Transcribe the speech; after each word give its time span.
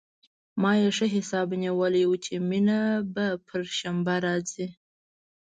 ما 0.61 0.71
يې 0.81 0.89
ښه 0.97 1.07
حساب 1.15 1.47
نيولى 1.63 2.03
و 2.07 2.13
چې 2.25 2.33
مينه 2.49 2.79
به 3.13 3.27
پر 3.47 3.61
شنبه 3.77 4.15
راځي. 4.25 4.67